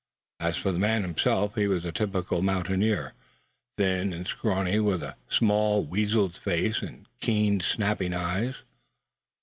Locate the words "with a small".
4.79-5.85